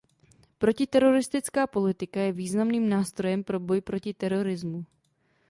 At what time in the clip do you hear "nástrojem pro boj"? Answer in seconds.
2.89-3.81